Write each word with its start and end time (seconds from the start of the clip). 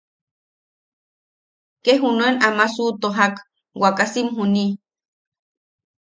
Ke 1.83 1.93
junuen 2.01 2.35
ama 2.47 2.65
suʼutojak 2.73 3.33
waakasim 3.81 4.27
juni. 4.35 4.65